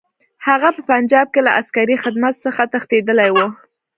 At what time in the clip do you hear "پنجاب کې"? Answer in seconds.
0.91-1.41